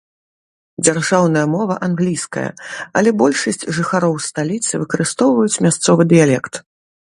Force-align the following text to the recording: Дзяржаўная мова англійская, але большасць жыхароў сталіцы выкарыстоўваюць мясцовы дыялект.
Дзяржаўная 0.85 1.43
мова 1.55 1.75
англійская, 1.89 2.47
але 3.01 3.09
большасць 3.21 3.69
жыхароў 3.79 4.15
сталіцы 4.31 4.73
выкарыстоўваюць 4.85 5.61
мясцовы 5.67 6.01
дыялект. 6.15 6.53